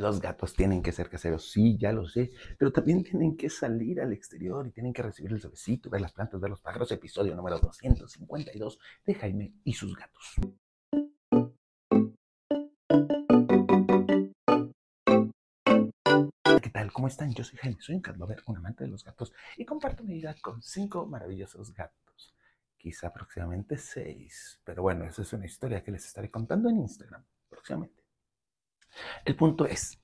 Los 0.00 0.18
gatos 0.18 0.54
tienen 0.54 0.82
que 0.82 0.92
ser 0.92 1.10
caseros, 1.10 1.50
sí, 1.50 1.76
ya 1.76 1.92
lo 1.92 2.08
sé, 2.08 2.32
pero 2.58 2.72
también 2.72 3.04
tienen 3.04 3.36
que 3.36 3.50
salir 3.50 4.00
al 4.00 4.14
exterior 4.14 4.66
y 4.66 4.70
tienen 4.70 4.94
que 4.94 5.02
recibir 5.02 5.30
el 5.30 5.42
solecito, 5.42 5.90
ver 5.90 6.00
las 6.00 6.14
plantas, 6.14 6.40
ver 6.40 6.48
los 6.48 6.62
pájaros, 6.62 6.90
episodio 6.90 7.36
número 7.36 7.58
252 7.58 8.78
de 9.04 9.14
Jaime 9.14 9.52
y 9.62 9.74
sus 9.74 9.94
gatos. 9.94 10.36
¿Qué 16.62 16.70
tal? 16.70 16.90
¿Cómo 16.94 17.06
están? 17.06 17.34
Yo 17.34 17.44
soy 17.44 17.58
Jaime, 17.58 17.76
soy 17.82 17.96
un 17.96 18.00
catlover, 18.00 18.42
un 18.46 18.56
amante 18.56 18.84
de 18.84 18.90
los 18.90 19.04
gatos 19.04 19.34
y 19.58 19.66
comparto 19.66 20.02
mi 20.02 20.14
vida 20.14 20.34
con 20.40 20.62
cinco 20.62 21.04
maravillosos 21.04 21.74
gatos. 21.74 22.34
Quizá 22.78 23.08
aproximadamente 23.08 23.76
seis, 23.76 24.62
pero 24.64 24.80
bueno, 24.80 25.04
esa 25.04 25.20
es 25.20 25.32
una 25.34 25.44
historia 25.44 25.84
que 25.84 25.90
les 25.90 26.06
estaré 26.06 26.30
contando 26.30 26.70
en 26.70 26.78
Instagram 26.78 27.22
próximamente. 27.50 27.99
El 29.24 29.36
punto 29.36 29.66
es, 29.66 30.00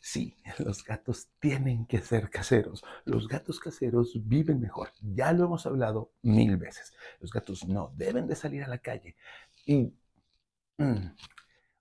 sí, 0.00 0.36
los 0.58 0.84
gatos 0.84 1.28
tienen 1.38 1.86
que 1.86 2.00
ser 2.00 2.30
caseros. 2.30 2.82
Los 3.04 3.28
gatos 3.28 3.60
caseros 3.60 4.12
viven 4.26 4.60
mejor. 4.60 4.90
Ya 5.00 5.32
lo 5.32 5.44
hemos 5.44 5.66
hablado 5.66 6.12
mil 6.22 6.56
veces. 6.56 6.92
Los 7.20 7.30
gatos 7.30 7.66
no 7.66 7.92
deben 7.96 8.26
de 8.26 8.36
salir 8.36 8.62
a 8.64 8.68
la 8.68 8.78
calle. 8.78 9.16
Y, 9.66 9.92
mm, 10.78 11.14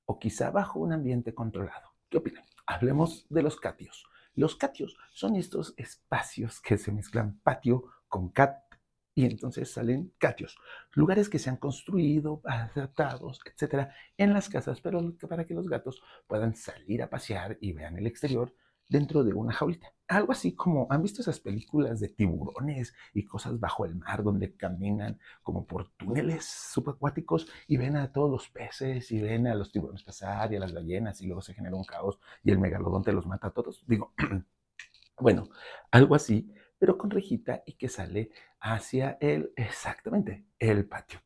o 0.05 0.19
quizá 0.19 0.51
bajo 0.51 0.79
un 0.79 0.93
ambiente 0.93 1.33
controlado. 1.33 1.93
¿Qué 2.09 2.17
opinan? 2.17 2.43
Hablemos 2.65 3.25
de 3.29 3.43
los 3.43 3.57
catios. 3.57 4.05
Los 4.35 4.55
catios 4.55 4.95
son 5.11 5.35
estos 5.35 5.73
espacios 5.77 6.61
que 6.61 6.77
se 6.77 6.91
mezclan 6.91 7.39
patio 7.39 7.85
con 8.07 8.29
cat 8.29 8.68
y 9.15 9.25
entonces 9.25 9.71
salen 9.71 10.13
catios, 10.17 10.57
lugares 10.93 11.29
que 11.29 11.39
se 11.39 11.49
han 11.49 11.57
construido, 11.57 12.41
adaptados, 12.45 13.41
etcétera, 13.45 13.93
en 14.17 14.33
las 14.33 14.49
casas, 14.49 14.81
pero 14.81 15.15
para 15.27 15.45
que 15.45 15.53
los 15.53 15.67
gatos 15.67 16.01
puedan 16.27 16.55
salir 16.55 17.01
a 17.03 17.09
pasear 17.09 17.57
y 17.59 17.73
vean 17.73 17.97
el 17.97 18.07
exterior 18.07 18.53
dentro 18.89 19.23
de 19.23 19.33
una 19.33 19.53
jaulita. 19.53 19.93
Algo 20.07 20.31
así 20.31 20.55
como, 20.55 20.87
¿han 20.89 21.03
visto 21.03 21.21
esas 21.21 21.39
películas 21.39 21.99
de 21.99 22.09
tiburones 22.09 22.95
y 23.13 23.23
cosas 23.23 23.59
bajo 23.59 23.85
el 23.85 23.95
mar 23.95 24.23
donde 24.23 24.55
caminan 24.55 25.19
como 25.43 25.65
por 25.67 25.89
túneles 25.91 26.45
subacuáticos 26.45 27.47
y 27.67 27.77
ven 27.77 27.95
a 27.95 28.11
todos 28.11 28.31
los 28.31 28.49
peces 28.49 29.11
y 29.11 29.21
ven 29.21 29.45
a 29.45 29.53
los 29.53 29.71
tiburones 29.71 30.03
pasar 30.03 30.51
y 30.51 30.55
a 30.55 30.59
las 30.59 30.73
ballenas 30.73 31.21
y 31.21 31.27
luego 31.27 31.41
se 31.41 31.53
genera 31.53 31.75
un 31.75 31.83
caos 31.83 32.19
y 32.43 32.49
el 32.51 32.57
megalodonte 32.57 33.13
los 33.13 33.27
mata 33.27 33.47
a 33.47 33.51
todos? 33.51 33.83
Digo, 33.87 34.13
bueno, 35.19 35.49
algo 35.91 36.15
así, 36.15 36.51
pero 36.79 36.97
con 36.97 37.11
rejita 37.11 37.61
y 37.65 37.73
que 37.73 37.89
sale 37.89 38.31
hacia 38.59 39.17
el, 39.21 39.53
exactamente, 39.55 40.45
el 40.57 40.87
patio. 40.87 41.19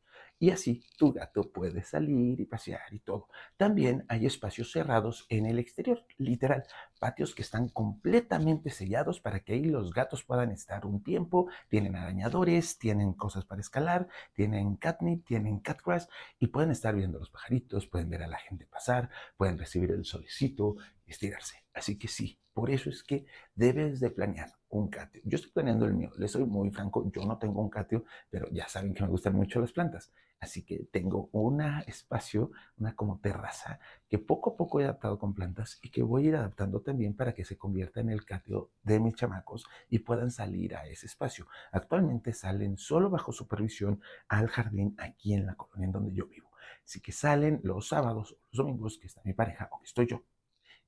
Y 0.44 0.50
así 0.52 0.84
tu 0.98 1.14
gato 1.14 1.54
puede 1.54 1.84
salir 1.84 2.42
y 2.42 2.46
pasear 2.46 2.94
y 2.94 3.00
todo. 3.00 3.30
También 3.56 4.04
hay 4.10 4.26
espacios 4.26 4.74
cerrados 4.74 5.26
en 5.30 5.46
el 5.46 5.58
exterior, 5.58 6.06
literal, 6.18 6.66
patios 7.00 7.34
que 7.34 7.44
están 7.44 7.70
completamente 7.70 8.70
sellados 8.70 9.22
para 9.22 9.40
que 9.40 9.54
ahí 9.54 9.64
los 9.64 9.94
gatos 9.94 10.26
puedan 10.26 10.52
estar 10.52 10.86
un 10.86 11.02
tiempo. 11.02 11.48
Tienen 11.70 11.96
arañadores, 11.96 12.78
tienen 12.78 13.14
cosas 13.14 13.46
para 13.46 13.62
escalar, 13.62 14.10
tienen 14.34 14.76
catnip, 14.76 15.26
tienen 15.26 15.60
catgrass 15.60 16.10
y 16.40 16.48
pueden 16.48 16.72
estar 16.72 16.94
viendo 16.94 17.20
los 17.20 17.30
pajaritos, 17.30 17.88
pueden 17.88 18.10
ver 18.10 18.24
a 18.24 18.28
la 18.28 18.38
gente 18.38 18.66
pasar, 18.66 19.10
pueden 19.38 19.58
recibir 19.58 19.92
el 19.92 20.04
solecito, 20.04 20.76
estirarse. 21.14 21.64
Así 21.74 21.98
que 21.98 22.08
sí, 22.08 22.40
por 22.54 22.70
eso 22.70 22.90
es 22.90 23.04
que 23.04 23.26
debes 23.56 24.00
de 24.00 24.12
planear 24.12 24.52
un 24.70 24.90
catio. 24.90 25.22
Yo 25.26 25.38
estoy 25.38 25.52
planeando 25.52 25.86
el 25.86 25.94
mío, 25.94 26.12
les 26.18 26.32
soy 26.32 26.46
muy 26.46 26.70
franco, 26.72 27.10
yo 27.12 27.26
no 27.26 27.38
tengo 27.38 27.62
un 27.62 27.70
catio, 27.70 28.06
pero 28.30 28.48
ya 28.52 28.68
saben 28.68 28.94
que 28.94 29.04
me 29.04 29.10
gustan 29.10 29.36
mucho 29.36 29.60
las 29.60 29.72
plantas. 29.72 30.12
Así 30.40 30.64
que 30.64 30.88
tengo 30.92 31.30
un 31.32 31.62
espacio, 31.88 32.52
una 32.78 32.94
como 32.96 33.20
terraza, 33.20 33.80
que 34.10 34.20
poco 34.20 34.52
a 34.52 34.58
poco 34.58 34.82
he 34.82 34.84
adaptado 34.84 35.18
con 35.18 35.34
plantas 35.34 35.80
y 35.82 35.90
que 35.90 36.04
voy 36.04 36.26
a 36.26 36.30
ir 36.30 36.36
adaptando 36.36 36.82
también 36.82 37.16
para 37.16 37.34
que 37.34 37.46
se 37.46 37.58
convierta 37.58 38.02
en 38.02 38.10
el 38.10 38.26
catio 38.26 38.72
de 38.84 39.00
mis 39.00 39.16
chamacos 39.16 39.66
y 39.90 40.00
puedan 40.00 40.32
salir 40.32 40.76
a 40.76 40.86
ese 40.86 41.06
espacio. 41.06 41.48
Actualmente 41.72 42.34
salen 42.34 42.78
solo 42.78 43.10
bajo 43.10 43.32
supervisión 43.32 44.02
al 44.28 44.50
jardín 44.50 44.96
aquí 44.98 45.34
en 45.34 45.46
la 45.46 45.56
colonia 45.56 45.86
en 45.86 45.92
donde 45.94 46.14
yo 46.14 46.28
vivo. 46.28 46.52
Así 46.86 47.00
que 47.00 47.14
salen 47.14 47.62
los 47.64 47.88
sábados 47.88 48.34
o 48.34 48.38
los 48.52 48.58
domingos 48.58 48.98
que 48.98 49.08
está 49.08 49.22
mi 49.24 49.34
pareja 49.34 49.70
o 49.72 49.80
que 49.80 49.86
estoy 49.86 50.08
yo 50.08 50.24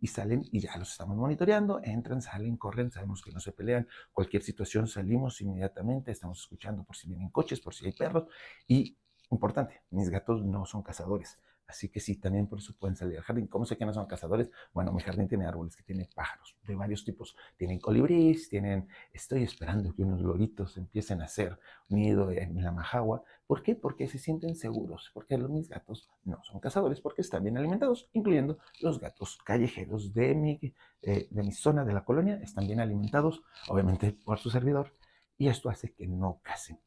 y 0.06 0.08
salen 0.08 0.44
y 0.52 0.60
ya 0.60 0.78
los 0.78 0.92
estamos 0.92 1.18
monitoreando, 1.18 1.82
entran, 1.84 2.22
salen, 2.22 2.58
corren, 2.58 2.92
sabemos 2.92 3.24
que 3.24 3.32
no 3.32 3.40
se 3.40 3.52
pelean, 3.52 3.88
cualquier 4.14 4.44
situación 4.44 4.88
salimos 4.88 5.42
inmediatamente, 5.42 6.12
estamos 6.12 6.40
escuchando 6.42 6.84
por 6.84 6.96
si 6.96 7.08
vienen 7.08 7.30
coches, 7.30 7.60
por 7.60 7.74
si 7.74 7.88
hay 7.88 7.92
perros 7.92 8.28
y 8.68 9.00
importante, 9.32 9.82
mis 9.90 10.10
gatos 10.12 10.46
no 10.46 10.64
son 10.68 10.84
cazadores, 10.84 11.40
Así 11.68 11.90
que 11.90 12.00
sí, 12.00 12.18
también 12.18 12.48
por 12.48 12.60
eso 12.60 12.76
pueden 12.78 12.96
salir 12.96 13.18
al 13.18 13.24
jardín. 13.24 13.48
¿Cómo 13.48 13.66
sé 13.66 13.78
que 13.78 13.86
no 13.86 13.94
son 13.94 14.06
cazadores? 14.06 14.52
Bueno, 14.74 14.92
mi 14.92 15.02
jardín 15.02 15.28
tiene 15.28 15.46
árboles 15.46 15.76
que 15.76 15.84
tienen 15.84 16.08
pájaros 16.14 16.56
de 16.64 16.76
varios 16.76 17.04
tipos. 17.04 17.36
Tienen 17.58 17.80
colibríes, 17.80 18.50
tienen... 18.50 18.88
Estoy 19.12 19.44
esperando 19.44 19.94
que 19.94 20.04
unos 20.04 20.22
loritos 20.22 20.78
empiecen 20.78 21.22
a 21.22 21.26
hacer 21.26 21.60
nido 21.90 22.32
en 22.32 22.64
la 22.64 22.72
majagua. 22.72 23.24
¿Por 23.48 23.64
qué? 23.64 23.76
Porque 23.76 24.08
se 24.08 24.20
sienten 24.20 24.56
seguros. 24.56 25.12
Porque 25.14 25.38
los, 25.38 25.50
mis 25.50 25.68
gatos 25.70 26.10
no 26.24 26.44
son 26.44 26.60
cazadores 26.60 27.02
porque 27.02 27.22
están 27.22 27.44
bien 27.44 27.58
alimentados, 27.58 28.10
incluyendo 28.14 28.60
los 28.82 29.00
gatos 29.00 29.38
callejeros 29.44 30.14
de 30.14 30.36
mi, 30.36 30.60
eh, 31.02 31.28
de 31.30 31.44
mi 31.44 31.52
zona 31.52 31.84
de 31.84 31.94
la 31.94 32.06
colonia. 32.06 32.40
Están 32.44 32.68
bien 32.68 32.80
alimentados, 32.80 33.42
obviamente 33.70 34.12
por 34.12 34.38
su 34.38 34.50
servidor. 34.50 34.94
Y 35.38 35.48
esto 35.48 35.70
hace 35.70 35.94
que 35.94 36.08
no 36.08 36.40
casen 36.44 36.80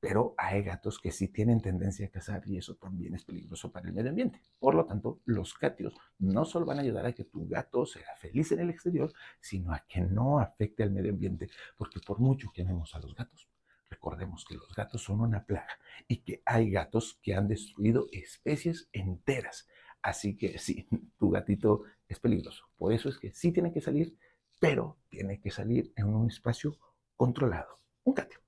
pero 0.00 0.34
hay 0.36 0.62
gatos 0.62 0.98
que 0.98 1.10
sí 1.10 1.28
tienen 1.28 1.60
tendencia 1.60 2.06
a 2.06 2.10
cazar 2.10 2.42
y 2.46 2.56
eso 2.56 2.76
también 2.76 3.14
es 3.14 3.24
peligroso 3.24 3.72
para 3.72 3.88
el 3.88 3.94
medio 3.94 4.10
ambiente. 4.10 4.40
Por 4.58 4.74
lo 4.74 4.86
tanto, 4.86 5.20
los 5.24 5.54
catios 5.54 5.94
no 6.18 6.44
solo 6.44 6.66
van 6.66 6.78
a 6.78 6.82
ayudar 6.82 7.06
a 7.06 7.12
que 7.12 7.24
tu 7.24 7.48
gato 7.48 7.84
sea 7.84 8.14
feliz 8.16 8.52
en 8.52 8.60
el 8.60 8.70
exterior, 8.70 9.12
sino 9.40 9.72
a 9.72 9.84
que 9.88 10.00
no 10.00 10.38
afecte 10.38 10.82
al 10.82 10.92
medio 10.92 11.12
ambiente, 11.12 11.50
porque 11.76 12.00
por 12.00 12.20
mucho 12.20 12.50
que 12.52 12.62
amemos 12.62 12.94
a 12.94 13.00
los 13.00 13.14
gatos, 13.14 13.48
recordemos 13.90 14.44
que 14.44 14.54
los 14.54 14.72
gatos 14.74 15.02
son 15.02 15.20
una 15.20 15.44
plaga 15.44 15.78
y 16.06 16.18
que 16.18 16.42
hay 16.44 16.70
gatos 16.70 17.18
que 17.22 17.34
han 17.34 17.48
destruido 17.48 18.06
especies 18.12 18.88
enteras. 18.92 19.66
Así 20.02 20.36
que 20.36 20.58
sí, 20.58 20.86
tu 21.18 21.30
gatito 21.30 21.82
es 22.06 22.20
peligroso. 22.20 22.64
Por 22.76 22.92
eso 22.92 23.08
es 23.08 23.18
que 23.18 23.32
sí 23.32 23.52
tiene 23.52 23.72
que 23.72 23.80
salir, 23.80 24.16
pero 24.60 24.98
tiene 25.08 25.40
que 25.40 25.50
salir 25.50 25.92
en 25.96 26.06
un 26.06 26.28
espacio 26.28 26.76
controlado. 27.16 27.80
Un 28.04 28.14
catio. 28.14 28.38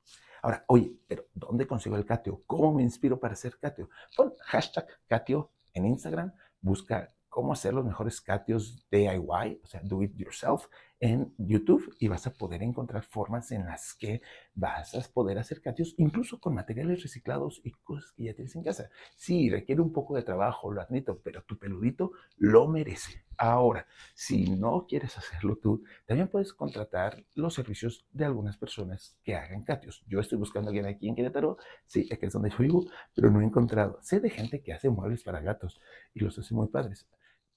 Ahora, 0.42 0.64
oye, 0.68 0.92
pero 1.06 1.26
¿dónde 1.34 1.66
consigo 1.66 1.96
el 1.96 2.04
catio? 2.04 2.42
¿Cómo 2.46 2.72
me 2.72 2.82
inspiro 2.82 3.18
para 3.18 3.34
hacer 3.34 3.58
catio? 3.58 3.90
Pon 4.16 4.32
hashtag 4.40 4.86
catio 5.06 5.50
en 5.72 5.86
Instagram, 5.86 6.32
busca 6.60 7.08
cómo 7.28 7.52
hacer 7.52 7.72
los 7.72 7.84
mejores 7.84 8.20
catios 8.20 8.86
DIY, 8.90 9.60
o 9.62 9.66
sea, 9.66 9.80
do 9.84 10.02
it 10.02 10.16
yourself, 10.16 10.66
en 11.00 11.34
YouTube 11.38 11.96
y 11.98 12.08
vas 12.08 12.26
a 12.26 12.32
poder 12.34 12.62
encontrar 12.62 13.02
formas 13.02 13.50
en 13.52 13.64
las 13.64 13.94
que 13.94 14.20
vas 14.54 14.94
a 14.94 15.00
poder 15.12 15.38
hacer 15.38 15.62
catios 15.62 15.94
incluso 15.96 16.38
con 16.38 16.54
materiales 16.54 17.02
reciclados 17.02 17.62
y 17.64 17.72
cosas 17.72 18.12
que 18.12 18.24
ya 18.24 18.34
tienes 18.34 18.54
en 18.54 18.62
casa. 18.62 18.90
Sí, 19.16 19.48
requiere 19.48 19.80
un 19.80 19.92
poco 19.92 20.14
de 20.14 20.22
trabajo, 20.22 20.70
lo 20.70 20.82
admito, 20.82 21.18
pero 21.24 21.42
tu 21.42 21.58
peludito 21.58 22.12
lo 22.36 22.68
merece. 22.68 23.24
Ahora, 23.38 23.86
si 24.14 24.50
no 24.50 24.86
quieres 24.86 25.16
hacerlo 25.16 25.56
tú, 25.56 25.82
también 26.04 26.28
puedes 26.28 26.52
contratar 26.52 27.24
los 27.34 27.54
servicios 27.54 28.06
de 28.12 28.26
algunas 28.26 28.58
personas 28.58 29.16
que 29.24 29.34
hagan 29.34 29.64
catios. 29.64 30.04
Yo 30.06 30.20
estoy 30.20 30.36
buscando 30.36 30.68
a 30.68 30.70
alguien 30.70 30.84
aquí 30.84 31.08
en 31.08 31.14
Querétaro, 31.14 31.56
sí, 31.86 32.06
aquí 32.12 32.26
es 32.26 32.34
donde 32.34 32.50
yo 32.50 32.58
vivo, 32.58 32.84
pero 33.14 33.30
no 33.30 33.40
he 33.40 33.44
encontrado. 33.44 33.98
Sé 34.02 34.20
de 34.20 34.28
gente 34.28 34.60
que 34.60 34.74
hace 34.74 34.90
muebles 34.90 35.22
para 35.22 35.40
gatos 35.40 35.80
y 36.12 36.20
los 36.20 36.38
hace 36.38 36.54
muy 36.54 36.68
padres 36.68 37.08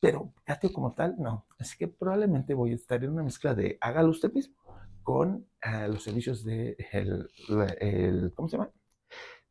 pero 0.03 0.34
catio 0.44 0.74
como 0.74 0.94
tal, 0.94 1.16
no. 1.18 1.47
Así 1.58 1.78
que 1.78 1.88
probablemente 1.88 2.53
voy 2.53 2.74
a 2.74 2.75
estar 2.75 3.02
en 3.02 3.12
una 3.12 3.24
mezcla 3.24 3.56
de 3.56 3.78
hágalo 3.80 4.09
usted 4.09 4.34
mismo 4.34 4.53
con 5.02 5.47
uh, 5.66 5.88
los 5.88 6.03
servicios 6.03 6.44
de 6.44 6.75
el, 6.91 7.30
el, 7.80 8.34
¿cómo 8.36 8.50
se 8.50 8.58
llama? 8.58 8.69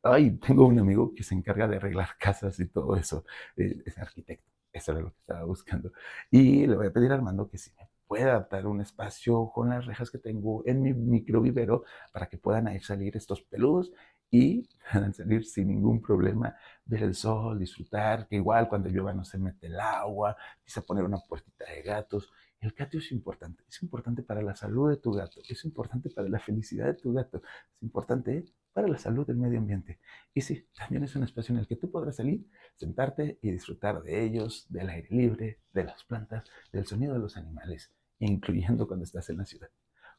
Ay, 0.03 0.33
tengo 0.47 0.67
un 0.67 0.79
amigo 0.79 1.15
que 1.15 1.23
se 1.23 1.35
encarga 1.35 1.67
de 1.69 1.77
arreglar 1.77 2.11
casas 2.19 2.61
y 2.61 2.69
todo 2.69 2.97
eso, 2.97 3.25
es 3.57 3.97
arquitecto, 3.97 4.51
eso 4.75 4.93
era 4.93 5.01
lo 5.01 5.13
que 5.13 5.21
estaba 5.21 5.45
buscando. 5.45 5.91
Y 6.31 6.67
le 6.67 6.77
voy 6.77 6.89
a 6.89 6.93
pedir 6.93 7.13
a 7.13 7.15
Armando 7.15 7.49
que 7.49 7.57
si 7.57 7.71
me 7.73 7.89
pueda 8.07 8.33
adaptar 8.33 8.67
un 8.67 8.83
espacio 8.83 9.51
con 9.55 9.71
las 9.71 9.87
rejas 9.87 10.11
que 10.11 10.19
tengo 10.19 10.65
en 10.67 10.83
mi 10.83 10.93
microvivero 10.93 11.85
para 12.13 12.29
que 12.29 12.37
puedan 12.37 12.69
ahí 12.69 12.81
salir 12.81 13.17
estos 13.17 13.41
peludos 13.41 13.91
y 14.33 14.67
salir 15.13 15.45
sin 15.45 15.69
ningún 15.69 16.01
problema, 16.03 16.57
ver 16.87 17.05
el 17.05 17.15
sol, 17.15 17.59
disfrutar, 17.59 18.27
que 18.27 18.37
igual 18.37 18.69
cuando 18.69 18.89
llueva 18.89 19.13
no 19.13 19.25
se 19.25 19.39
mete 19.39 19.67
el 19.67 19.79
agua, 19.79 20.37
quizá 20.65 20.81
poner 20.81 21.05
una 21.05 21.19
puertita 21.19 21.67
de 21.67 21.83
gatos. 21.83 22.33
El 22.59 22.73
gato 22.73 22.99
es 22.99 23.13
importante, 23.13 23.63
es 23.69 23.83
importante 23.83 24.23
para 24.23 24.41
la 24.41 24.57
salud 24.57 24.89
de 24.91 24.97
tu 24.97 25.13
gato, 25.13 25.41
es 25.49 25.65
importante 25.65 26.11
para 26.11 26.29
la 26.29 26.39
felicidad 26.39 26.87
de 26.87 26.95
tu 26.95 27.13
gato, 27.13 27.43
es 27.77 27.83
importante 27.83 28.45
para 28.73 28.89
la 28.89 28.97
salud 28.97 29.27
del 29.27 29.37
medio 29.37 29.59
ambiente. 29.59 30.01
Y 30.33 30.41
sí, 30.41 30.67
también 30.75 31.05
es 31.05 31.15
un 31.15 31.25
espacio 31.25 31.55
en 31.55 31.61
el 31.61 31.67
que 31.67 31.77
tú 31.77 31.91
podrás 31.91 32.17
salir, 32.17 32.47
sentarte 32.77 33.39
y 33.43 33.51
disfrutar 33.51 34.03
de 34.03 34.25
ellos, 34.25 34.67
del 34.71 34.89
aire 34.89 35.09
libre, 35.11 35.61
de 35.73 35.85
las 35.85 36.05
plantas, 36.05 36.45
del 36.73 36.87
sonido 36.87 37.13
de 37.13 37.21
los 37.21 37.37
animales, 37.37 37.91
incluyendo 38.19 38.87
cuando 38.87 39.05
estás 39.05 39.29
en 39.29 39.39
la 39.39 39.45
ciudad. 39.45 39.69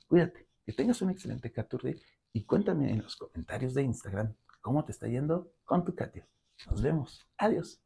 Cuídate, 0.07 0.52
que 0.65 0.73
tengas 0.73 1.01
un 1.01 1.09
excelente 1.09 1.51
Caturri 1.51 2.01
y 2.31 2.43
cuéntame 2.45 2.91
en 2.91 3.03
los 3.03 3.15
comentarios 3.15 3.73
de 3.73 3.83
Instagram 3.83 4.33
cómo 4.61 4.83
te 4.85 4.91
está 4.91 5.07
yendo 5.07 5.51
con 5.65 5.83
tu 5.83 5.93
Katia. 5.93 6.27
Nos 6.69 6.81
vemos. 6.81 7.27
Adiós. 7.37 7.81